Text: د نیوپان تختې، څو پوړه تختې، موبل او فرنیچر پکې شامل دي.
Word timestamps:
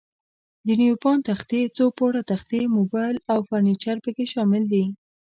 د 0.65 0.67
نیوپان 0.81 1.17
تختې، 1.29 1.61
څو 1.75 1.85
پوړه 1.97 2.21
تختې، 2.31 2.61
موبل 2.75 3.15
او 3.31 3.39
فرنیچر 3.47 3.95
پکې 4.03 4.25
شامل 4.33 4.63
دي. 4.73 4.85